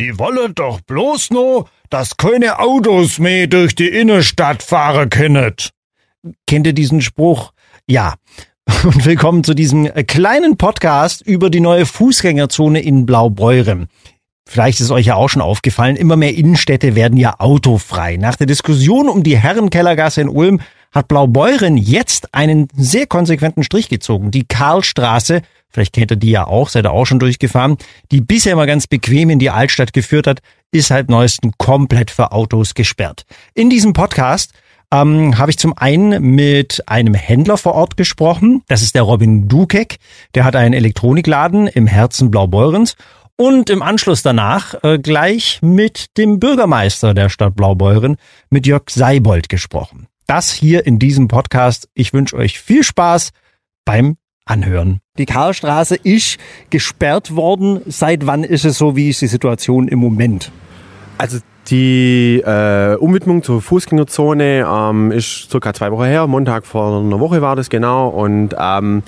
[0.00, 5.54] Die wollen doch bloß nur, dass keine Autos mehr durch die Innenstadt fahren können.
[6.46, 7.52] Kennt ihr diesen Spruch?
[7.86, 8.14] Ja.
[8.84, 13.88] Und willkommen zu diesem kleinen Podcast über die neue Fußgängerzone in Blaubeuren.
[14.48, 18.16] Vielleicht ist euch ja auch schon aufgefallen, immer mehr Innenstädte werden ja autofrei.
[18.16, 20.62] Nach der Diskussion um die Herrenkellergasse in Ulm
[20.92, 24.30] hat Blaubeuren jetzt einen sehr konsequenten Strich gezogen.
[24.30, 27.76] Die Karlstraße, vielleicht kennt ihr die ja auch, seid ihr auch schon durchgefahren,
[28.10, 30.40] die bisher mal ganz bequem in die Altstadt geführt hat,
[30.72, 33.24] ist seit neuestem komplett für Autos gesperrt.
[33.54, 34.52] In diesem Podcast
[34.92, 38.62] ähm, habe ich zum einen mit einem Händler vor Ort gesprochen.
[38.68, 39.98] Das ist der Robin Dukek.
[40.34, 42.96] Der hat einen Elektronikladen im Herzen Blaubeurens
[43.36, 48.16] und im Anschluss danach äh, gleich mit dem Bürgermeister der Stadt Blaubeuren,
[48.50, 50.08] mit Jörg Seibold gesprochen.
[50.26, 51.88] Das hier in diesem Podcast.
[51.94, 53.30] Ich wünsche euch viel Spaß
[53.84, 54.16] beim
[54.50, 55.00] Anhören.
[55.16, 56.38] Die Karlstraße ist
[56.70, 57.82] gesperrt worden.
[57.86, 58.96] Seit wann ist es so?
[58.96, 60.50] Wie ist die Situation im Moment?
[61.18, 66.26] Also die äh, Umwidmung zur Fußgängerzone ähm, ist circa zwei Wochen her.
[66.26, 68.08] Montag vor einer Woche war das genau.
[68.08, 69.04] Und ähm,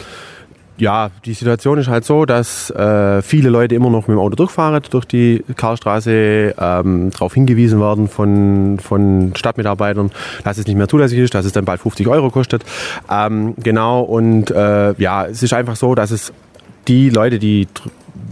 [0.79, 4.37] ja, die Situation ist halt so, dass äh, viele Leute immer noch mit dem Auto
[4.37, 10.11] durchfahren durch die Karlstraße, ähm, darauf hingewiesen werden von, von Stadtmitarbeitern,
[10.45, 12.65] dass es nicht mehr zulässig ist, dass es dann bald 50 Euro kostet.
[13.11, 16.33] Ähm, genau, und äh, ja, es ist einfach so, dass es
[16.89, 17.69] die Leute, die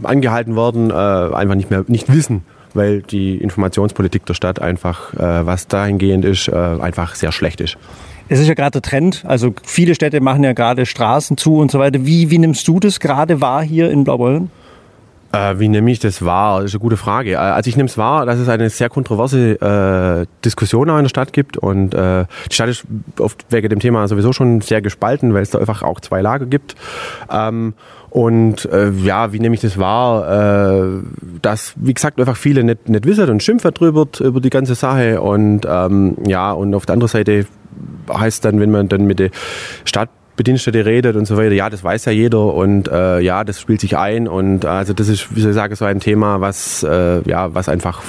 [0.02, 5.46] angehalten werden, äh, einfach nicht mehr nicht wissen, weil die Informationspolitik der Stadt einfach, äh,
[5.46, 7.76] was dahingehend ist, äh, einfach sehr schlecht ist.
[8.32, 11.72] Es ist ja gerade der Trend, also viele Städte machen ja gerade Straßen zu und
[11.72, 12.06] so weiter.
[12.06, 14.52] Wie, wie nimmst du das gerade wahr hier in Blaubeuren?
[15.32, 16.60] Äh, wie nehme ich das wahr?
[16.60, 17.32] Das ist eine gute Frage.
[17.32, 21.02] Äh, also ich nehme es wahr, dass es eine sehr kontroverse äh, Diskussion auch in
[21.02, 22.84] der Stadt gibt und äh, die Stadt ist
[23.18, 26.46] oft wegen dem Thema sowieso schon sehr gespalten, weil es da einfach auch zwei Lager
[26.46, 26.76] gibt.
[27.32, 27.74] Ähm,
[28.10, 30.74] und äh, ja, wie nehme ich das wahr?
[30.78, 31.02] Äh,
[31.42, 35.20] dass, wie gesagt, einfach viele nicht, nicht wissen und schimpfen drüber, über die ganze Sache.
[35.20, 37.46] Und ähm, ja, und auf der anderen Seite
[38.12, 39.30] heißt dann, wenn man dann mit der
[39.84, 43.80] Stadtbedienstete redet und so weiter, ja, das weiß ja jeder und äh, ja, das spielt
[43.80, 46.82] sich ein und äh, also das ist, wie soll ich sagen, so ein Thema, was
[46.82, 48.02] äh, ja, was einfach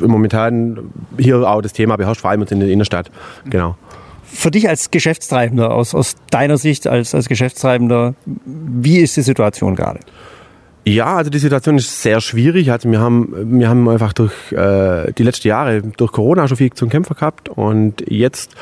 [0.00, 3.10] momentan hier auch das Thema beherrscht, vor allem in der Innenstadt.
[3.48, 3.76] Genau.
[4.24, 9.76] Für dich als Geschäftstreibender, aus, aus deiner Sicht als, als Geschäftstreibender, wie ist die Situation
[9.76, 10.00] gerade?
[10.88, 12.70] Ja, also die Situation ist sehr schwierig.
[12.70, 16.72] Also wir haben, wir haben einfach durch äh, die letzten Jahre durch Corona schon viel
[16.72, 18.54] zum Kämpfer gehabt und jetzt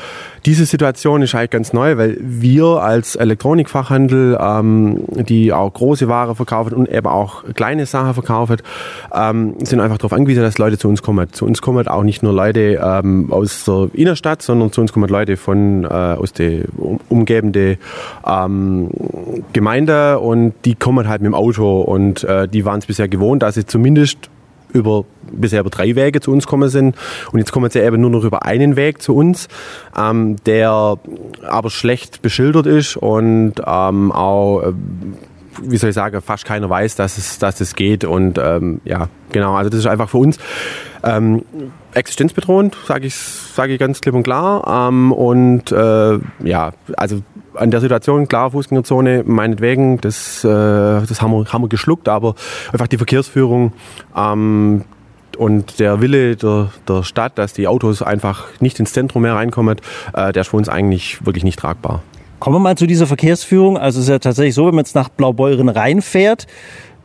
[0.47, 6.35] diese Situation ist eigentlich ganz neu, weil wir als Elektronikfachhandel, ähm, die auch große Ware
[6.35, 8.57] verkaufen und eben auch kleine Sachen verkaufen,
[9.13, 11.31] ähm, sind einfach darauf angewiesen, dass Leute zu uns kommen.
[11.31, 15.09] Zu uns kommen auch nicht nur Leute ähm, aus der Innenstadt, sondern zu uns kommen
[15.09, 16.63] Leute von äh, aus der
[17.09, 17.77] umgebenden
[18.27, 18.89] ähm,
[19.53, 23.43] Gemeinde und die kommen halt mit dem Auto und äh, die waren es bisher gewohnt,
[23.43, 24.29] dass sie zumindest
[24.75, 26.95] über, bisher über drei Wege zu uns kommen sind.
[27.31, 29.47] Und jetzt kommen sie eben nur noch über einen Weg zu uns,
[29.97, 30.97] ähm, der
[31.47, 34.73] aber schlecht beschildert ist und ähm, auch, äh,
[35.61, 38.03] wie soll ich sagen, fast keiner weiß, dass es, dass es geht.
[38.03, 40.37] Und ähm, ja, genau, also das ist einfach für uns
[41.03, 41.43] ähm,
[41.93, 44.89] existenzbedrohend, sage ich, sag ich ganz klipp und klar.
[44.89, 47.21] Ähm, und äh, ja, also
[47.55, 52.35] an der Situation, klar, Fußgängerzone, meinetwegen, das, äh, das haben, wir, haben wir geschluckt, aber
[52.71, 53.73] einfach die Verkehrsführung
[54.15, 54.83] ähm,
[55.37, 59.77] und der Wille der, der Stadt, dass die Autos einfach nicht ins Zentrum mehr reinkommen,
[60.13, 62.03] äh, der ist für uns eigentlich wirklich nicht tragbar.
[62.39, 63.77] Kommen wir mal zu dieser Verkehrsführung.
[63.77, 66.47] Also es ist ja tatsächlich so, wenn man jetzt nach Blaubeuren reinfährt,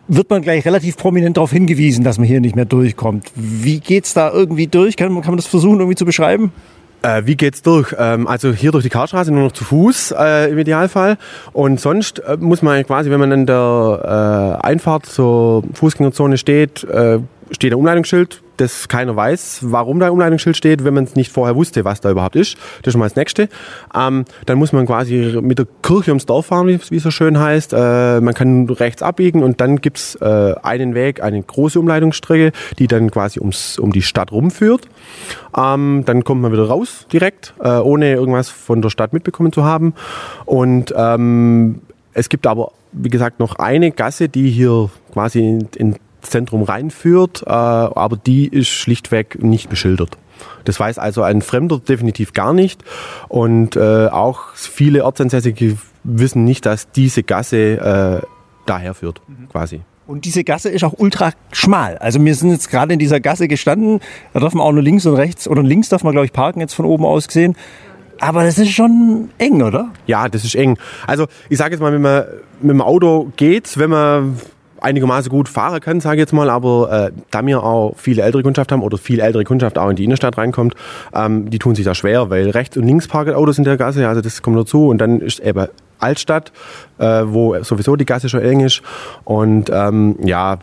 [0.09, 3.31] wird man gleich relativ prominent darauf hingewiesen, dass man hier nicht mehr durchkommt.
[3.37, 4.97] Wie geht's da irgendwie durch?
[4.97, 6.53] Kann, kann man das versuchen irgendwie zu beschreiben?
[7.03, 7.95] Äh, wie geht's durch?
[7.99, 11.17] Ähm, also hier durch die Karlstraße nur noch zu Fuß äh, im Idealfall.
[11.53, 16.85] Und sonst äh, muss man quasi, wenn man an der äh, Einfahrt zur Fußgängerzone steht,
[16.85, 17.21] äh,
[17.53, 21.33] steht ein Umleitungsschild, das keiner weiß, warum da ein Umleitungsschild steht, wenn man es nicht
[21.33, 22.57] vorher wusste, was da überhaupt ist.
[22.79, 23.49] Das ist schon mal das Nächste.
[23.95, 27.39] Ähm, dann muss man quasi mit der Kirche ums Dorf fahren, wie es so schön
[27.39, 27.73] heißt.
[27.73, 32.87] Äh, man kann rechts abbiegen und dann gibt's äh, einen Weg, eine große Umleitungsstrecke, die
[32.87, 34.89] dann quasi ums, um die Stadt rumführt.
[35.57, 39.65] Ähm, dann kommt man wieder raus direkt, äh, ohne irgendwas von der Stadt mitbekommen zu
[39.65, 39.95] haben.
[40.45, 41.81] Und ähm,
[42.13, 47.43] es gibt aber, wie gesagt, noch eine Gasse, die hier quasi in, in Zentrum reinführt,
[47.47, 50.17] äh, aber die ist schlichtweg nicht beschildert.
[50.65, 52.83] Das weiß also ein Fremder definitiv gar nicht.
[53.29, 58.27] Und äh, auch viele Ortsansässige wissen nicht, dass diese Gasse äh,
[58.67, 59.49] daher führt, mhm.
[59.51, 59.81] quasi.
[60.07, 61.97] Und diese Gasse ist auch ultra schmal.
[61.99, 64.01] Also wir sind jetzt gerade in dieser Gasse gestanden.
[64.33, 66.61] Da darf man auch nur links und rechts oder links darf man, glaube ich, parken,
[66.61, 67.55] jetzt von oben aus gesehen.
[68.19, 69.91] Aber das ist schon eng, oder?
[70.07, 70.79] Ja, das ist eng.
[71.07, 72.25] Also ich sage jetzt mal, wenn man
[72.61, 74.37] mit dem Auto geht, wenn man
[74.81, 78.43] einigermaßen gut fahren kann, sage ich jetzt mal, aber äh, da wir auch viele ältere
[78.43, 80.75] Kundschaft haben oder viel ältere Kundschaft auch in die Innenstadt reinkommt,
[81.15, 84.09] ähm, die tun sich da schwer, weil rechts und links parken Autos in der Gasse,
[84.09, 85.67] also das kommt dazu und dann ist eben
[85.99, 86.53] Altstadt,
[86.99, 88.83] äh, wo sowieso die Gasse schon eng ist
[89.25, 90.59] und ähm, ja,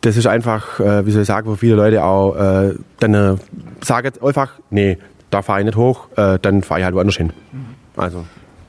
[0.00, 3.36] das ist einfach, äh, wie soll ich sagen, wo viele Leute auch äh, dann äh,
[3.82, 4.98] sagen einfach, nee,
[5.30, 7.32] da fahre ich nicht hoch, äh, dann fahre ich halt woanders hin.
[7.96, 8.24] Also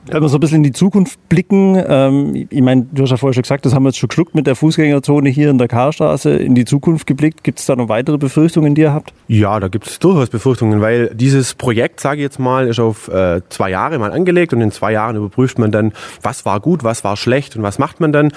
[0.08, 3.16] wenn wir so ein bisschen in die Zukunft blicken, ähm, ich meine, du hast ja
[3.16, 5.68] vorher schon gesagt, das haben wir jetzt schon geschluckt mit der Fußgängerzone hier in der
[5.68, 6.30] Karstraße.
[6.30, 9.12] In die Zukunft geblickt, gibt es da noch weitere Befürchtungen, die ihr habt?
[9.28, 13.08] Ja, da gibt es durchaus Befürchtungen, weil dieses Projekt, sage ich jetzt mal, ist auf
[13.08, 15.92] äh, zwei Jahre mal angelegt und in zwei Jahren überprüft man dann,
[16.22, 18.32] was war gut, was war schlecht und was macht man dann.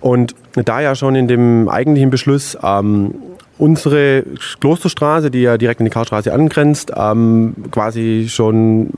[0.00, 3.14] Und da ja schon in dem eigentlichen Beschluss ähm,
[3.58, 4.24] unsere
[4.60, 8.88] Klosterstraße, die ja direkt an die Karstraße angrenzt, ähm, quasi schon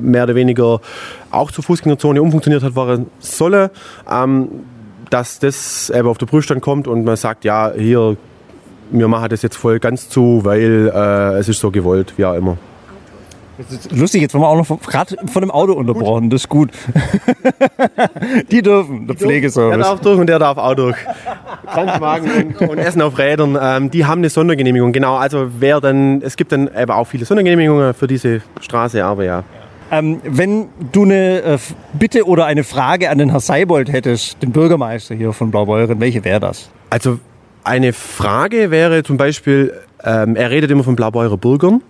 [0.00, 0.80] mehr oder weniger
[1.30, 3.70] auch zur Fußgängerzone umfunktioniert hat, waren solle,
[4.10, 4.48] ähm,
[5.10, 8.16] dass das eben auf den Prüfstand kommt und man sagt, ja, hier,
[8.90, 12.34] wir machen das jetzt voll ganz zu, weil äh, es ist so gewollt, wie auch
[12.34, 12.56] immer.
[13.90, 16.30] Lustig, jetzt waren wir auch noch gerade von dem Auto unterbrochen.
[16.30, 16.70] Das ist gut.
[18.50, 19.76] Die dürfen, der Pflegeservice.
[19.76, 20.96] Der darf durch und der darf auch durch.
[21.66, 24.92] Krankenwagen und, und, Essen auf Rädern, ähm, die haben eine Sondergenehmigung.
[24.92, 29.24] Genau, also wer dann, es gibt dann eben auch viele Sondergenehmigungen für diese Straße, aber
[29.24, 29.42] ja.
[29.90, 31.58] Ähm, wenn du eine äh,
[31.92, 36.24] Bitte oder eine Frage an den Herrn Seibold hättest, den Bürgermeister hier von Blaubeuren, welche
[36.24, 36.70] wäre das?
[36.90, 37.18] Also
[37.64, 39.72] eine Frage wäre zum Beispiel,
[40.04, 41.82] ähm, er redet immer von Blaubeurer Bürgern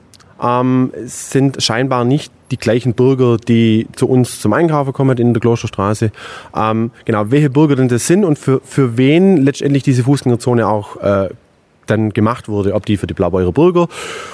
[0.42, 5.40] ähm, sind scheinbar nicht die gleichen Bürger, die zu uns zum Einkaufen kommen in der
[5.40, 6.12] Klosterstraße.
[6.54, 10.96] Ähm, genau, welche Bürger denn das sind und für, für wen letztendlich diese Fußgängerzone auch
[10.98, 11.30] äh,
[11.86, 13.88] dann gemacht wurde, ob die für die Blaubeurer Bürger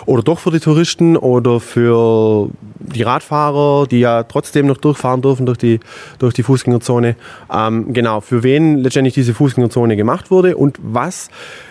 [0.07, 2.49] oder doch für die Touristen oder für
[2.81, 5.81] die Radfahrer, die ja trotzdem noch durchfahren dürfen durch die,
[6.19, 7.17] durch die Fußgängerzone.
[7.53, 11.29] Ähm, genau, für wen letztendlich diese Fußgängerzone gemacht wurde und was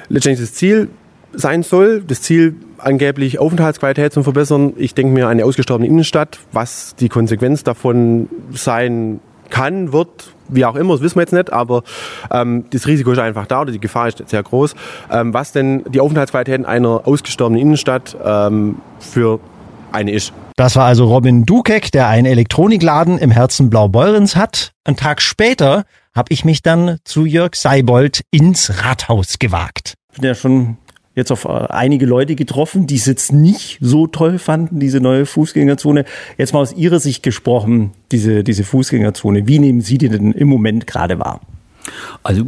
[0.10, 0.90] letztendlich das Ziel
[1.34, 2.04] sein soll.
[2.06, 4.74] Das Ziel angeblich Aufenthaltsqualität zu verbessern.
[4.78, 9.20] Ich denke mir eine ausgestorbene Innenstadt, was die Konsequenz davon sein
[9.50, 11.84] kann, wird, wie auch immer, das wissen wir jetzt nicht, aber
[12.32, 14.76] ähm, das Risiko ist einfach da oder die Gefahr ist sehr groß.
[15.12, 19.40] Ähm, was denn die Aufenthaltsqualität in einer ausgestorbenen Innenstadt ähm, für
[19.92, 20.34] eine ist.
[20.56, 24.72] Das war also Robin Dukek, der einen Elektronikladen im Herzen Blaubeurens hat.
[24.86, 25.84] Einen Tag später
[26.16, 29.96] habe ich mich dann zu Jörg Seibold ins Rathaus gewagt.
[30.14, 30.78] Ich bin ja schon
[31.16, 35.26] jetzt auf äh, einige Leute getroffen, die es jetzt nicht so toll fanden, diese neue
[35.26, 36.06] Fußgängerzone.
[36.38, 39.48] Jetzt mal aus Ihrer Sicht gesprochen, diese, diese Fußgängerzone.
[39.48, 41.42] Wie nehmen Sie die denn im Moment gerade wahr?
[42.24, 42.46] Also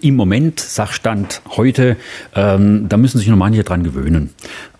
[0.00, 1.96] im Moment, Sachstand heute,
[2.34, 4.30] ähm, da müssen sich noch manche dran gewöhnen.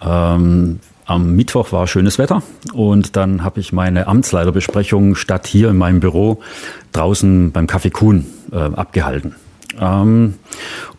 [0.01, 2.43] Ähm, am Mittwoch war schönes Wetter
[2.75, 6.41] und dann habe ich meine Amtsleiterbesprechung statt hier in meinem Büro
[6.93, 9.35] draußen beim Café Kuhn äh, abgehalten
[9.81, 10.35] ähm,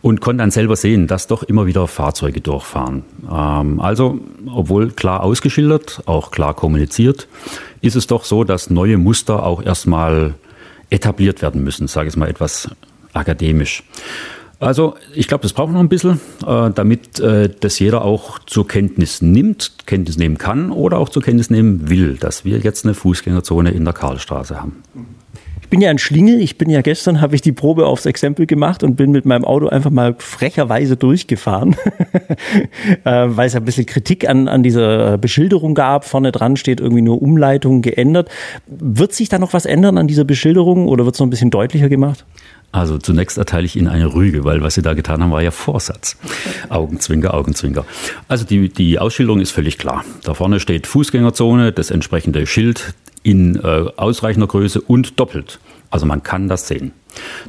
[0.02, 3.04] und konnte dann selber sehen, dass doch immer wieder Fahrzeuge durchfahren.
[3.30, 7.28] Ähm, also, obwohl klar ausgeschildert, auch klar kommuniziert,
[7.80, 10.34] ist es doch so, dass neue Muster auch erstmal
[10.90, 12.68] etabliert werden müssen, sage ich mal etwas
[13.12, 13.82] akademisch.
[14.58, 18.68] Also ich glaube, das braucht noch ein bisschen, äh, damit äh, das jeder auch zur
[18.68, 22.92] Kenntnis nimmt, Kenntnis nehmen kann oder auch zur Kenntnis nehmen will, dass wir jetzt eine
[22.92, 24.82] Fußgängerzone in der Karlstraße haben
[25.70, 26.40] bin ja ein Schlingel.
[26.40, 29.44] Ich bin ja gestern, habe ich die Probe aufs Exempel gemacht und bin mit meinem
[29.44, 31.76] Auto einfach mal frecherweise durchgefahren,
[33.04, 36.04] äh, weil es ein bisschen Kritik an, an dieser Beschilderung gab.
[36.04, 38.28] Vorne dran steht irgendwie nur Umleitung geändert.
[38.66, 41.50] Wird sich da noch was ändern an dieser Beschilderung oder wird es noch ein bisschen
[41.50, 42.24] deutlicher gemacht?
[42.72, 45.50] Also zunächst erteile ich Ihnen eine Rüge, weil was Sie da getan haben, war ja
[45.50, 46.16] Vorsatz.
[46.68, 47.84] Augenzwinker, Augenzwinker.
[48.28, 50.04] Also die, die Ausschilderung ist völlig klar.
[50.22, 55.60] Da vorne steht Fußgängerzone, das entsprechende Schild in äh, ausreichender Größe und doppelt.
[55.90, 56.92] Also man kann das sehen.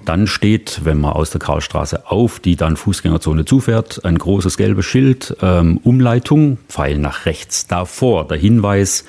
[0.05, 4.85] Dann steht, wenn man aus der Karlstraße auf die dann Fußgängerzone zufährt, ein großes gelbes
[4.85, 7.67] Schild, ähm, Umleitung, Pfeil nach rechts.
[7.67, 9.05] Davor der Hinweis,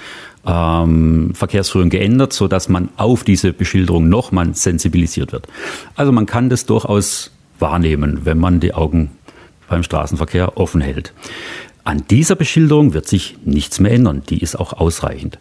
[0.46, 5.46] ähm, Verkehrsführung geändert, so dass man auf diese Beschilderung nochmal sensibilisiert wird.
[5.96, 9.12] Also man kann das durchaus wahrnehmen, wenn man die Augen
[9.68, 11.14] beim Straßenverkehr offen hält.
[11.84, 14.22] An dieser Beschilderung wird sich nichts mehr ändern.
[14.28, 15.38] Die ist auch ausreichend.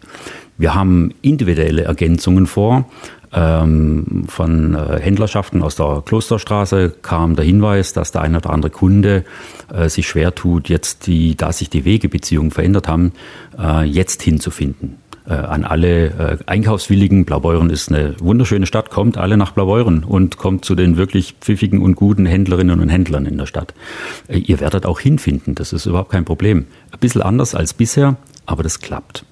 [0.62, 2.88] Wir haben individuelle Ergänzungen vor.
[3.32, 8.70] Ähm, von äh, Händlerschaften aus der Klosterstraße kam der Hinweis, dass der eine oder andere
[8.70, 9.24] Kunde
[9.74, 13.10] äh, sich schwer tut, jetzt die, da sich die Wegebeziehungen verändert haben,
[13.58, 14.98] äh, jetzt hinzufinden.
[15.26, 20.36] Äh, an alle äh, Einkaufswilligen, Blaubeuren ist eine wunderschöne Stadt, kommt alle nach Blaubeuren und
[20.36, 23.74] kommt zu den wirklich pfiffigen und guten Händlerinnen und Händlern in der Stadt.
[24.28, 26.66] Äh, ihr werdet auch hinfinden, das ist überhaupt kein Problem.
[26.92, 28.14] Ein bisschen anders als bisher,
[28.46, 29.24] aber das klappt.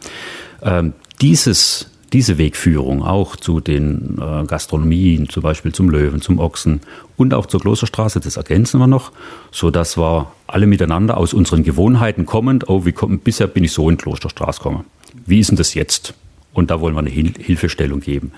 [0.62, 6.80] Ähm, dieses diese Wegführung auch zu den äh, Gastronomien, zum Beispiel zum Löwen, zum Ochsen
[7.16, 9.12] und auch zur Klosterstraße, das ergänzen wir noch,
[9.52, 13.72] so dass wir alle miteinander aus unseren Gewohnheiten kommend, oh, wie kommen, bisher bin ich
[13.72, 14.84] so in Klosterstraße gekommen.
[15.24, 16.14] Wie ist denn das jetzt?
[16.52, 18.32] Und da wollen wir eine Hil Hilfestellung geben.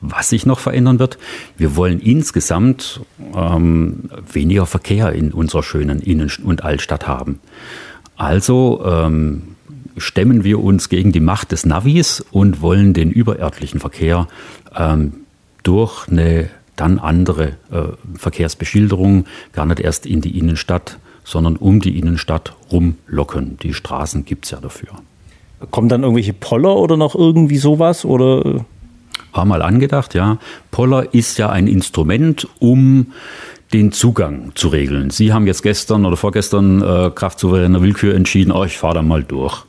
[0.00, 1.18] Was sich noch verändern wird,
[1.58, 3.02] wir wollen insgesamt
[3.36, 7.40] ähm, weniger Verkehr in unserer schönen Innen- und Altstadt haben.
[8.16, 9.56] Also ähm,
[9.98, 14.28] stemmen wir uns gegen die Macht des Navis und wollen den überörtlichen Verkehr
[14.76, 15.12] ähm,
[15.62, 21.98] durch eine dann andere äh, Verkehrsbeschilderung gar nicht erst in die Innenstadt, sondern um die
[21.98, 23.58] Innenstadt rumlocken.
[23.62, 24.90] Die Straßen gibt's ja dafür.
[25.70, 28.04] Kommen dann irgendwelche Poller oder noch irgendwie sowas?
[28.04, 28.64] Oder?
[29.32, 30.38] War mal angedacht, ja.
[30.70, 33.08] Poller ist ja ein Instrument, um
[33.72, 35.10] den Zugang zu regeln.
[35.10, 39.02] Sie haben jetzt gestern oder vorgestern äh, Kraft souveräner Willkür entschieden, oh, ich fahre da
[39.02, 39.64] mal durch.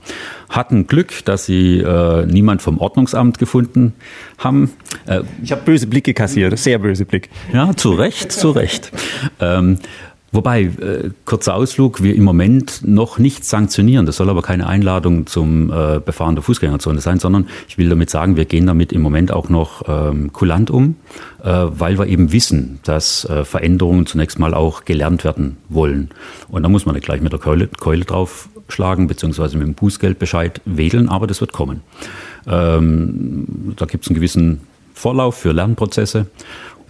[0.48, 3.94] Hatten Glück, dass Sie äh, niemand vom Ordnungsamt gefunden
[4.38, 4.72] haben.
[5.06, 7.30] Äh, ich habe böse Blicke kassiert, sehr böse Blick.
[7.54, 8.92] Ja, zu Recht, zu Recht.
[9.40, 9.80] Ähm,
[10.32, 14.06] Wobei, äh, kurzer Ausflug, wir im Moment noch nicht sanktionieren.
[14.06, 18.10] Das soll aber keine Einladung zum äh, Befahren der Fußgängerzone sein, sondern ich will damit
[18.10, 20.96] sagen, wir gehen damit im Moment auch noch ähm, kulant um,
[21.44, 26.10] äh, weil wir eben wissen, dass äh, Veränderungen zunächst mal auch gelernt werden wollen.
[26.48, 30.62] Und da muss man nicht gleich mit der Keule, Keule draufschlagen, beziehungsweise mit dem Bußgeldbescheid
[30.66, 31.82] wedeln, aber das wird kommen.
[32.48, 34.62] Ähm, da gibt es einen gewissen
[34.94, 36.28] Vorlauf für Lernprozesse.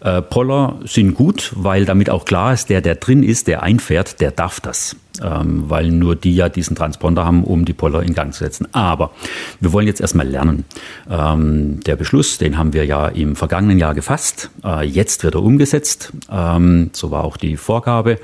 [0.01, 4.21] Äh, Poller sind gut, weil damit auch klar ist, der, der drin ist, der einfährt,
[4.21, 4.95] der darf das.
[5.21, 8.67] Ähm, weil nur die ja diesen Transponder haben, um die Poller in Gang zu setzen.
[8.73, 9.11] Aber
[9.59, 10.63] wir wollen jetzt erstmal lernen.
[11.09, 14.49] Ähm, der Beschluss, den haben wir ja im vergangenen Jahr gefasst.
[14.63, 16.13] Äh, jetzt wird er umgesetzt.
[16.31, 18.19] Ähm, so war auch die Vorgabe.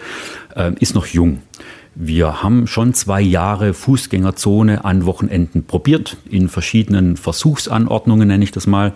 [0.55, 1.41] Äh, ist noch jung.
[1.97, 8.67] Wir haben schon zwei Jahre Fußgängerzone an Wochenenden probiert, in verschiedenen Versuchsanordnungen nenne ich das
[8.67, 8.91] mal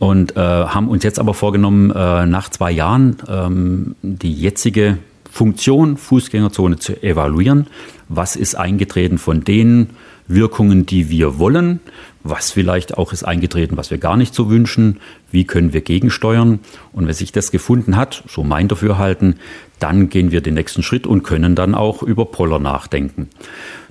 [0.00, 4.98] und äh, haben uns jetzt aber vorgenommen, äh, nach zwei Jahren ähm, die jetzige
[5.30, 7.68] Funktion Fußgängerzone zu evaluieren.
[8.08, 9.90] Was ist eingetreten von den
[10.30, 11.80] Wirkungen, die wir wollen?
[12.22, 15.00] Was vielleicht auch ist eingetreten, was wir gar nicht so wünschen?
[15.30, 16.60] Wie können wir gegensteuern?
[16.92, 19.36] Und wenn sich das gefunden hat, so mein Dafürhalten,
[19.78, 23.28] dann gehen wir den nächsten Schritt und können dann auch über Poller nachdenken.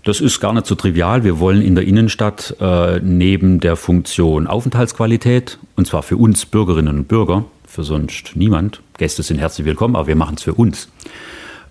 [0.04, 1.24] Das ist gar nicht so trivial.
[1.24, 7.00] Wir wollen in der Innenstadt äh, neben der Funktion Aufenthaltsqualität, und zwar für uns Bürgerinnen
[7.00, 10.90] und Bürger, für sonst niemand, Gäste sind herzlich willkommen, aber wir machen es für uns,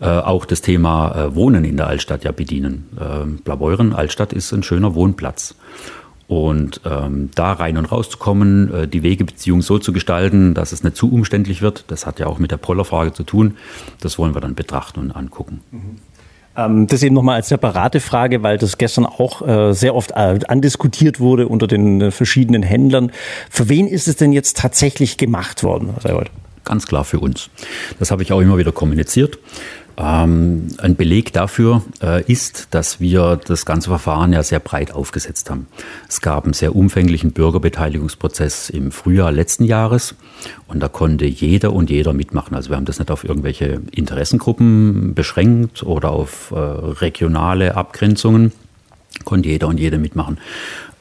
[0.07, 2.89] auch das Thema äh, Wohnen in der Altstadt ja bedienen.
[2.99, 5.55] Äh, Blaubeuren, Altstadt ist ein schöner Wohnplatz.
[6.29, 10.95] Und ähm, da rein und rauszukommen, äh, die Wegebeziehung so zu gestalten, dass es nicht
[10.95, 13.57] zu umständlich wird, das hat ja auch mit der Pollerfrage zu tun.
[14.01, 15.63] Das wollen wir dann betrachten und angucken.
[15.71, 15.97] Mhm.
[16.55, 20.39] Ähm, das eben nochmal als separate Frage, weil das gestern auch äh, sehr oft äh,
[20.49, 23.11] andiskutiert wurde unter den äh, verschiedenen Händlern.
[23.49, 26.25] Für wen ist es denn jetzt tatsächlich gemacht worden, Herr?
[26.69, 27.49] Ganz klar für uns.
[27.99, 29.39] Das habe ich auch immer wieder kommuniziert.
[29.97, 35.49] Ähm, ein Beleg dafür äh, ist, dass wir das ganze Verfahren ja sehr breit aufgesetzt
[35.49, 35.67] haben.
[36.11, 40.15] Es gab einen sehr umfänglichen Bürgerbeteiligungsprozess im Frühjahr letzten Jahres
[40.67, 42.55] und da konnte jeder und jeder mitmachen.
[42.55, 48.53] Also wir haben das nicht auf irgendwelche Interessengruppen beschränkt oder auf äh, regionale Abgrenzungen,
[49.25, 50.39] konnte jeder und jede mitmachen.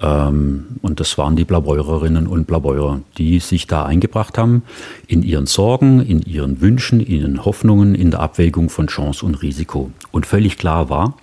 [0.01, 4.63] Ähm, und das waren die Blaubeurerinnen und Blaubeurer, die sich da eingebracht haben
[5.07, 9.35] in ihren Sorgen, in ihren Wünschen, in ihren Hoffnungen, in der Abwägung von Chance und
[9.41, 9.91] Risiko.
[10.11, 11.17] Und völlig klar war,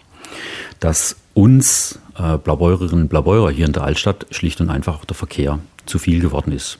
[0.80, 5.58] dass uns äh, Blaubeurerinnen und Blaubeurer hier in der Altstadt schlicht und einfach der Verkehr
[5.86, 6.78] zu viel geworden ist.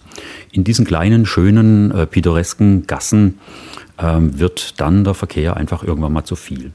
[0.53, 3.39] In diesen kleinen, schönen, äh, pittoresken Gassen
[3.99, 6.73] ähm, wird dann der Verkehr einfach irgendwann mal zu viel.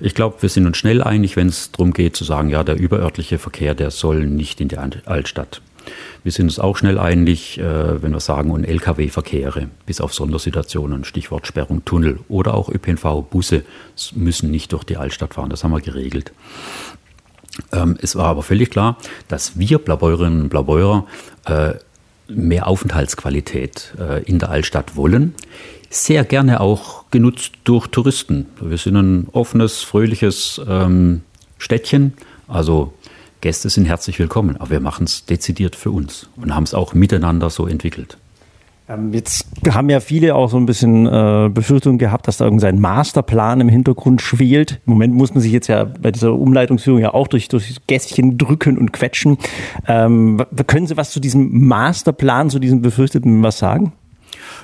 [0.00, 2.78] Ich glaube, wir sind uns schnell einig, wenn es darum geht zu sagen, ja, der
[2.78, 5.60] überörtliche Verkehr, der soll nicht in die Altstadt.
[6.22, 11.04] Wir sind uns auch schnell einig, äh, wenn wir sagen, und Lkw-Verkehre, bis auf Sondersituationen,
[11.04, 13.62] Stichwort Sperrung, Tunnel oder auch ÖPNV, Busse
[14.14, 15.50] müssen nicht durch die Altstadt fahren.
[15.50, 16.32] Das haben wir geregelt.
[17.72, 18.98] Ähm, es war aber völlig klar,
[19.28, 21.06] dass wir Blaubeurinnen und Blaubeurer
[21.46, 21.74] äh,
[22.28, 25.34] mehr Aufenthaltsqualität äh, in der Altstadt wollen
[25.90, 28.46] sehr gerne auch genutzt durch Touristen.
[28.60, 31.22] Wir sind ein offenes, fröhliches ähm,
[31.58, 32.12] Städtchen.
[32.46, 32.92] Also
[33.40, 36.94] Gäste sind herzlich willkommen, aber wir machen es dezidiert für uns und haben es auch
[36.94, 38.18] miteinander so entwickelt.
[38.88, 42.80] Ähm, jetzt haben ja viele auch so ein bisschen äh, Befürchtungen gehabt, dass da irgendein
[42.80, 44.80] Masterplan im Hintergrund schwelt.
[44.86, 48.38] Im Moment muss man sich jetzt ja bei dieser Umleitungsführung ja auch durch, durch Gästchen
[48.38, 49.36] drücken und quetschen.
[49.86, 53.92] Ähm, können Sie was zu diesem Masterplan, zu diesem Befürchteten was sagen?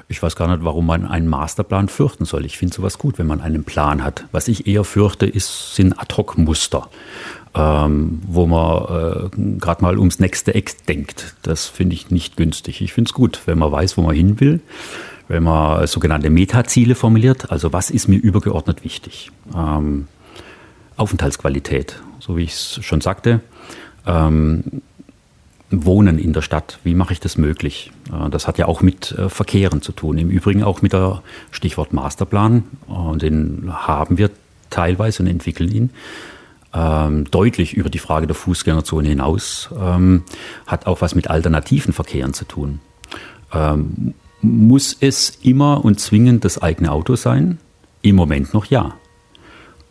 [0.09, 2.45] Ich weiß gar nicht, warum man einen Masterplan fürchten soll.
[2.45, 4.25] Ich finde sowas gut, wenn man einen Plan hat.
[4.33, 6.89] Was ich eher fürchte, ist, sind Ad-Hoc-Muster.
[7.55, 11.37] ähm, wo man äh, gerade mal ums nächste Eck denkt.
[11.43, 12.81] Das finde ich nicht günstig.
[12.81, 14.61] Ich finde es gut, wenn man weiß, wo man hin will,
[15.29, 17.51] wenn man sogenannte Metaziele formuliert.
[17.51, 19.31] Also was ist mir übergeordnet wichtig?
[19.55, 20.09] Ähm,
[20.97, 23.41] Aufenthaltsqualität, so wie ich es schon sagte.
[24.07, 24.83] Ähm,
[25.85, 27.93] Wohnen in der Stadt, wie mache ich das möglich?
[28.13, 30.19] Äh, das hat ja auch mit äh, Verkehren zu tun.
[30.19, 32.65] Im Übrigen auch mit der Stichwort Masterplan.
[33.17, 34.31] Den haben wir
[34.71, 35.91] teilweise und entwickeln ihn
[36.75, 39.71] ähm, deutlich über die Frage der Fußgängerzone hinaus.
[39.79, 40.25] Ähm,
[40.67, 42.81] hat auch was mit alternativen Verkehren zu tun.
[43.53, 47.59] Ähm, muss es immer und zwingend das eigene Auto sein?
[48.03, 48.95] Im Moment noch ja.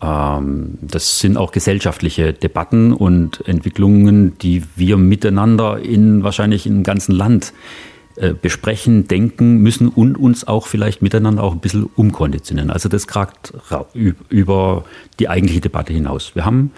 [0.03, 7.13] Ähm, das sind auch gesellschaftliche Debatten und Entwicklungen, die wir miteinander in wahrscheinlich im ganzen
[7.13, 7.53] Land
[8.15, 12.69] äh, besprechen, denken müssen und uns auch vielleicht miteinander auch ein bisschen umkonditionieren.
[12.69, 13.53] Also das kragt
[14.29, 14.83] über
[15.19, 16.35] die eigentliche Debatte hinaus.
[16.35, 16.71] Wir haben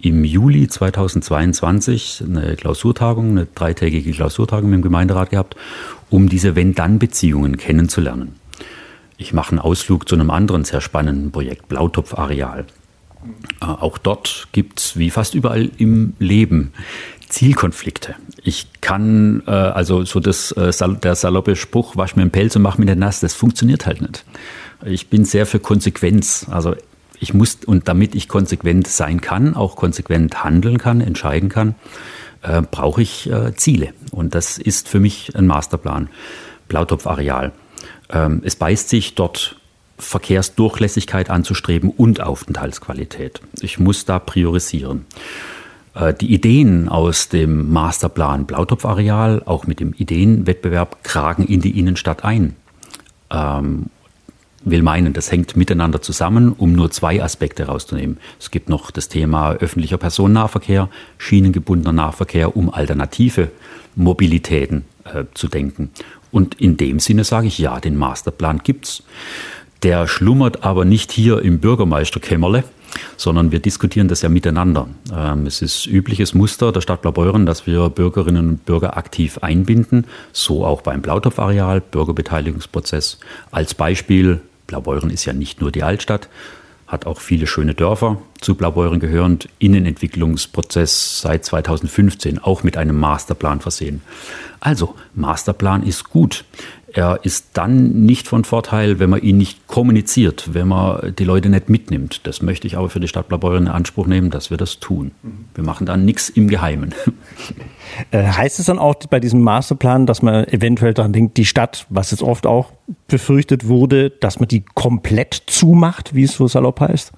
[0.00, 5.54] im Juli 2022 eine Klausurtagung, eine dreitägige Klausurtagung mit dem Gemeinderat gehabt,
[6.08, 8.39] um diese Wenn-Dann-Beziehungen kennenzulernen.
[9.20, 12.64] Ich mache einen Ausflug zu einem anderen sehr spannenden Projekt, Blautopf-Areal.
[13.60, 16.72] Äh, auch dort gibt es, wie fast überall im Leben,
[17.28, 18.14] Zielkonflikte.
[18.42, 20.72] Ich kann, äh, also so das, äh,
[21.02, 24.00] der saloppe Spruch, wasch mir den Pelz und mach mir den nass, das funktioniert halt
[24.00, 24.24] nicht.
[24.86, 26.46] Ich bin sehr für Konsequenz.
[26.50, 26.74] Also
[27.20, 31.74] ich muss, und damit ich konsequent sein kann, auch konsequent handeln kann, entscheiden kann,
[32.40, 33.92] äh, brauche ich äh, Ziele.
[34.12, 36.08] Und das ist für mich ein Masterplan.
[36.68, 37.52] Blautopfareal.
[38.12, 39.56] Ähm, es beißt sich dort
[39.98, 43.40] Verkehrsdurchlässigkeit anzustreben und Aufenthaltsqualität.
[43.60, 45.04] Ich muss da priorisieren.
[45.94, 52.24] Äh, die Ideen aus dem Masterplan Blautopfareal, auch mit dem Ideenwettbewerb, kragen in die Innenstadt
[52.24, 52.56] ein.
[53.30, 53.86] Ähm,
[54.62, 58.18] will meinen, das hängt miteinander zusammen, um nur zwei Aspekte herauszunehmen.
[58.38, 63.50] Es gibt noch das Thema öffentlicher Personennahverkehr, schienengebundener Nahverkehr, um alternative
[63.96, 65.90] Mobilitäten äh, zu denken.
[66.30, 69.02] Und in dem Sinne sage ich ja, den Masterplan gibt's.
[69.82, 72.64] Der schlummert aber nicht hier im Bürgermeisterkämmerle,
[73.16, 74.88] sondern wir diskutieren das ja miteinander.
[75.14, 80.06] Ähm, es ist übliches Muster der Stadt Blaubeuren, dass wir Bürgerinnen und Bürger aktiv einbinden,
[80.32, 83.18] so auch beim Blautopfareal, Bürgerbeteiligungsprozess.
[83.50, 86.28] Als Beispiel, Blaubeuren ist ja nicht nur die Altstadt,
[86.90, 93.60] hat auch viele schöne Dörfer zu Blaubeuren gehörend, Innenentwicklungsprozess seit 2015, auch mit einem Masterplan
[93.60, 94.02] versehen.
[94.58, 96.44] Also, Masterplan ist gut.
[96.92, 101.48] Er ist dann nicht von Vorteil, wenn man ihn nicht kommuniziert, wenn man die Leute
[101.48, 102.26] nicht mitnimmt.
[102.26, 105.12] Das möchte ich aber für die Stadt Blaubeuren in Anspruch nehmen, dass wir das tun.
[105.54, 106.94] Wir machen dann nichts im Geheimen.
[108.12, 111.86] Äh, heißt es dann auch bei diesem Masterplan, dass man eventuell daran denkt, die Stadt,
[111.88, 112.72] was jetzt oft auch
[113.08, 117.12] befürchtet wurde, dass man die komplett zumacht, wie es so salopp heißt?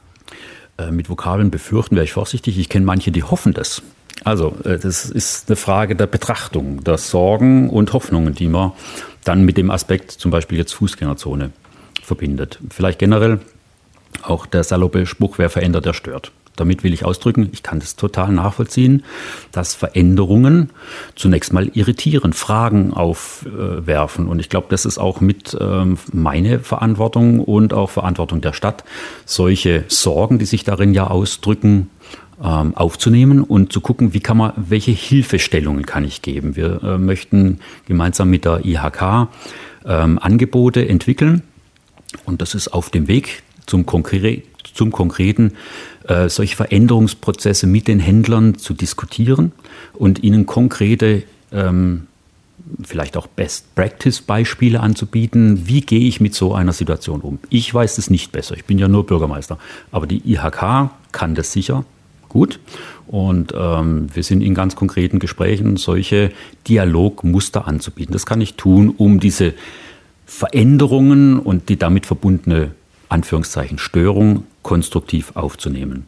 [0.79, 2.59] Äh, mit Vokabeln befürchten wäre ich vorsichtig.
[2.59, 3.83] Ich kenne manche, die hoffen das.
[4.25, 8.73] Also, äh, das ist eine Frage der Betrachtung, der Sorgen und Hoffnungen, die man
[9.25, 11.51] dann mit dem Aspekt zum Beispiel jetzt Fußgängerzone
[12.03, 12.59] verbindet.
[12.71, 13.41] Vielleicht generell
[14.23, 16.33] auch der saloppe Spruch, wer verändert, der stört.
[16.57, 19.05] Damit will ich ausdrücken, ich kann das total nachvollziehen,
[19.53, 20.69] dass Veränderungen
[21.17, 24.29] zunächst mal irritieren, Fragen aufwerfen.
[24.29, 28.85] Und ich glaube, das ist auch mit ähm, meine Verantwortung und auch Verantwortung der Stadt,
[29.25, 31.89] solche Sorgen, die sich darin ja ausdrücken,
[32.41, 36.57] aufzunehmen und zu gucken, wie kann man, welche Hilfestellungen kann ich geben.
[36.57, 39.29] Wir äh, möchten gemeinsam mit der IHK
[39.85, 41.43] ähm, Angebote entwickeln
[42.25, 44.43] und das ist auf dem Weg zum, Konkre
[44.75, 45.53] zum Konkreten,
[46.09, 49.53] äh, solche Veränderungsprozesse mit den Händlern zu diskutieren
[49.93, 52.07] und ihnen konkrete ähm,
[52.83, 55.67] vielleicht auch Best-Practice-Beispiele anzubieten.
[55.67, 57.39] Wie gehe ich mit so einer Situation um?
[57.51, 59.59] Ich weiß es nicht besser, ich bin ja nur Bürgermeister,
[59.91, 61.85] aber die IHK kann das sicher
[62.33, 62.59] gut.
[63.07, 66.33] Und ähm, wir sind in ganz konkreten Gesprächen, solche
[66.67, 68.13] Dialogmuster anzubieten.
[68.13, 69.55] Das kann ich tun, um diese
[70.27, 72.71] Veränderungen und die damit verbundene
[73.11, 76.07] Anführungszeichen Störung konstruktiv aufzunehmen.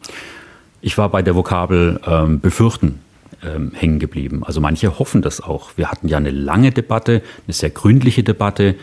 [0.81, 3.01] Ich war bei der Vokabel ähm, befürchten
[3.43, 4.43] ähm, hängen geblieben.
[4.45, 5.73] Also manche hoffen das auch.
[5.77, 8.77] Wir hatten ja eine lange Debatte, eine sehr gründliche Debatte,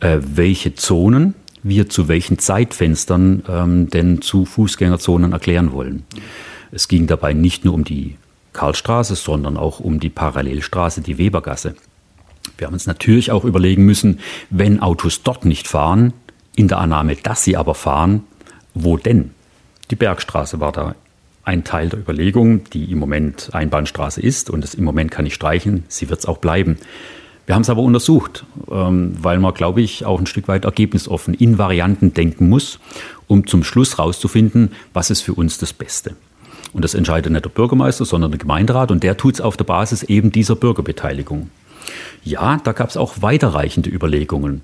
[0.00, 6.04] äh, welche Zonen wir zu welchen Zeitfenstern ähm, denn zu Fußgängerzonen erklären wollen.
[6.76, 8.16] Es ging dabei nicht nur um die
[8.52, 11.74] Karlstraße, sondern auch um die Parallelstraße, die Webergasse.
[12.58, 16.12] Wir haben uns natürlich auch überlegen müssen, wenn Autos dort nicht fahren,
[16.54, 18.24] in der Annahme, dass sie aber fahren,
[18.74, 19.30] wo denn?
[19.90, 20.94] Die Bergstraße war da
[21.44, 25.32] ein Teil der Überlegung, die im Moment Einbahnstraße ist und das im Moment kann ich
[25.32, 26.76] streichen, sie wird es auch bleiben.
[27.46, 31.32] Wir haben es aber untersucht, ähm, weil man, glaube ich, auch ein Stück weit ergebnisoffen
[31.32, 32.80] in Varianten denken muss,
[33.28, 36.16] um zum Schluss rauszufinden, was ist für uns das Beste.
[36.72, 38.90] Und das entscheidet nicht der Bürgermeister, sondern der Gemeinderat.
[38.90, 41.50] Und der tut es auf der Basis eben dieser Bürgerbeteiligung.
[42.24, 44.62] Ja, da gab es auch weiterreichende Überlegungen.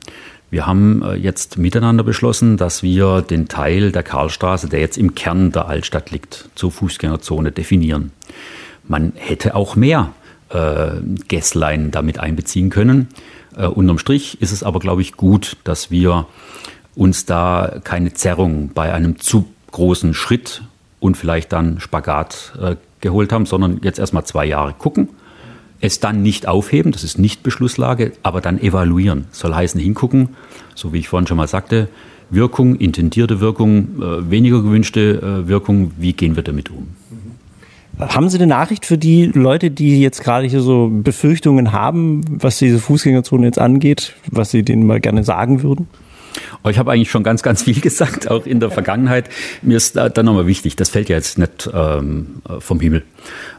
[0.51, 5.15] Wir haben äh, jetzt miteinander beschlossen, dass wir den Teil der Karlstraße, der jetzt im
[5.15, 8.13] Kern der Altstadt liegt, zur Fußgängerzone definieren.
[8.87, 10.13] Man hätte auch mehr
[10.51, 13.09] äh, Gässlein damit einbeziehen können.
[13.57, 16.27] Äh, unterm Strich ist es aber, glaube ich, gut, dass wir
[16.95, 20.63] uns da keine Zerrung bei einem zu großen Schritt
[21.03, 25.09] und vielleicht dann Spagat äh, geholt haben, sondern jetzt erstmal zwei Jahre gucken,
[25.81, 29.25] es dann nicht aufheben, das ist nicht Beschlusslage, aber dann evaluieren.
[29.33, 30.29] Soll heißen, hingucken,
[30.77, 31.89] so wie ich vorhin schon mal sagte,
[32.31, 36.87] Wirkung, intendierte Wirkung, äh, weniger gewünschte äh, Wirkung, wie gehen wir damit um?
[37.99, 42.59] Haben Sie eine Nachricht für die Leute, die jetzt gerade hier so Befürchtungen haben, was
[42.59, 45.89] diese Fußgängerzone jetzt angeht, was Sie denen mal gerne sagen würden?
[46.69, 49.29] Ich habe eigentlich schon ganz, ganz viel gesagt, auch in der Vergangenheit.
[49.63, 53.03] Mir ist da, da nochmal wichtig, das fällt ja jetzt nicht ähm, vom Himmel.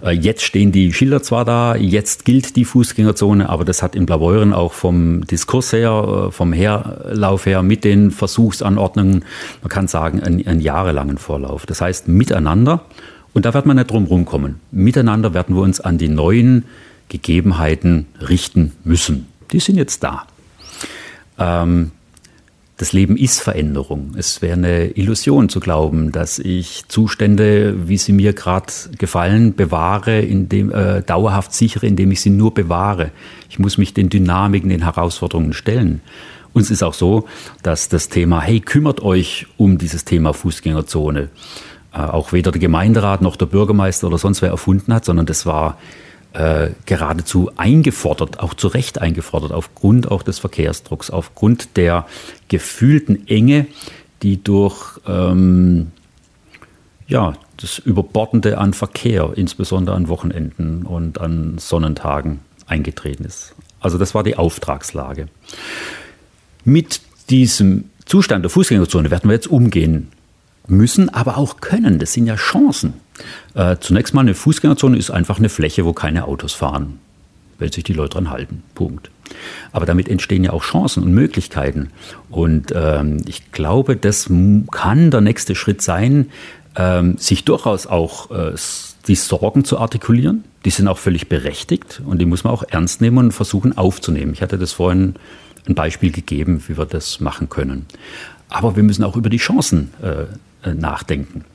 [0.03, 4.05] Äh, jetzt stehen die Schilder zwar da, jetzt gilt die Fußgängerzone, aber das hat in
[4.05, 9.25] Blaubeuren auch vom Diskurs her, äh, vom Herlauf her, mit den Versuchsanordnungen,
[9.61, 11.65] man kann sagen, einen, einen jahrelangen Vorlauf.
[11.65, 12.85] Das heißt, miteinander
[13.33, 14.59] und da wird man nicht drum rumkommen.
[14.71, 16.65] Miteinander werden wir uns an die neuen
[17.09, 19.27] Gegebenheiten richten müssen.
[19.51, 20.25] Die sind jetzt da.
[21.37, 21.91] Ähm,
[22.83, 24.11] das Leben ist Veränderung.
[24.17, 30.19] Es wäre eine Illusion zu glauben, dass ich Zustände, wie sie mir gerade gefallen, bewahre,
[30.19, 33.11] indem, äh, dauerhaft sichere, indem ich sie nur bewahre.
[33.49, 36.01] Ich muss mich den Dynamiken, den Herausforderungen stellen.
[36.51, 37.25] Und es ist auch so,
[37.61, 41.29] dass das Thema, hey, kümmert euch um dieses Thema Fußgängerzone
[41.93, 45.45] äh, auch weder der Gemeinderat noch der Bürgermeister oder sonst wer erfunden hat, sondern das
[45.45, 45.77] war
[46.33, 52.07] äh, geradezu eingefordert, auch zu Recht eingefordert, aufgrund auch des Verkehrsdrucks, aufgrund der
[52.47, 53.67] gefühlten Enge,
[54.21, 55.91] die durch ähm,
[57.07, 63.55] ja, das Überbordende an Verkehr, insbesondere an Wochenenden und an Sonnentagen, eingetreten ist.
[63.79, 65.27] Also das war die Auftragslage.
[66.63, 70.09] Mit diesem Zustand der Fußgängerzone werden wir jetzt umgehen
[70.67, 71.99] müssen, aber auch können.
[71.99, 72.93] Das sind ja Chancen.
[73.53, 76.99] Äh, zunächst mal eine Fußgängerzone ist einfach eine Fläche, wo keine Autos fahren,
[77.59, 78.63] weil sich die Leute dran halten.
[78.75, 79.09] Punkt.
[79.71, 81.91] Aber damit entstehen ja auch Chancen und Möglichkeiten.
[82.29, 84.29] Und ähm, ich glaube, das
[84.71, 86.29] kann der nächste Schritt sein,
[86.75, 88.53] ähm, sich durchaus auch äh,
[89.07, 90.43] die Sorgen zu artikulieren.
[90.65, 94.33] Die sind auch völlig berechtigt und die muss man auch ernst nehmen und versuchen aufzunehmen.
[94.33, 95.15] Ich hatte das vorhin
[95.67, 97.85] ein Beispiel gegeben, wie wir das machen können.
[98.49, 100.23] Aber wir müssen auch über die Chancen äh,
[100.67, 101.45] äh, nachdenken.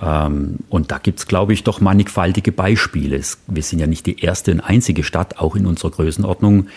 [0.00, 3.20] Ähm, und da gibt es, glaube ich, doch mannigfaltige Beispiele.
[3.46, 6.68] Wir sind ja nicht die erste und einzige Stadt, auch in unserer Größenordnung,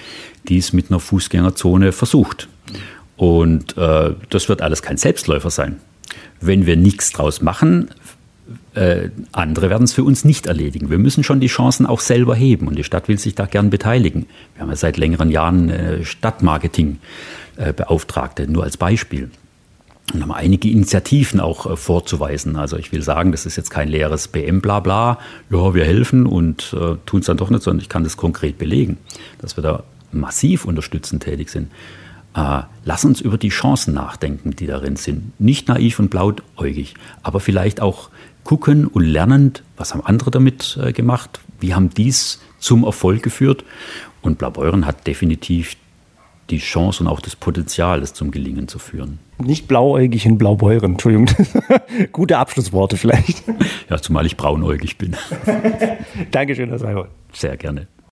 [0.48, 2.48] die es mit einer Fußgängerzone versucht.
[3.18, 5.78] Und äh, das wird alles kein Selbstläufer sein.
[6.40, 7.90] Wenn wir nichts draus machen,
[8.74, 10.90] äh, andere werden es für uns nicht erledigen.
[10.90, 13.70] Wir müssen schon die Chancen auch selber heben und die Stadt will sich da gern
[13.70, 14.26] beteiligen.
[14.56, 19.30] Wir haben ja seit längeren Jahren äh, Stadtmarketing-Beauftragte, äh, nur als Beispiel.
[20.14, 22.56] Und haben einige Initiativen auch äh, vorzuweisen.
[22.56, 25.20] Also ich will sagen, das ist jetzt kein leeres BM-Blabla,
[25.50, 28.58] ja, wir helfen und äh, tun es dann doch nicht, sondern ich kann das konkret
[28.58, 28.98] belegen,
[29.40, 31.72] dass wir da massiv unterstützend tätig sind.
[32.36, 35.40] Äh, lass uns über die Chancen nachdenken, die darin sind.
[35.40, 38.10] Nicht naiv und blauäugig, aber vielleicht auch
[38.44, 43.64] gucken und lernend, was haben andere damit äh, gemacht, wie haben dies zum Erfolg geführt.
[44.22, 45.76] Und Blaubeuren hat definitiv
[46.52, 49.20] die Chance und auch das Potenzial, es zum Gelingen zu führen.
[49.40, 51.28] Nicht blauäugig in Blaubeuren, Entschuldigung.
[52.12, 53.44] Gute Abschlussworte vielleicht.
[53.90, 55.16] Ja, zumal ich braunäugig bin.
[56.32, 57.10] Dankeschön, Herr Seibert.
[57.34, 57.88] Sehr gerne.